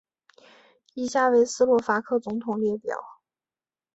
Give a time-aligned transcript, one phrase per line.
[0.95, 2.97] 以下为斯洛伐克总统列表。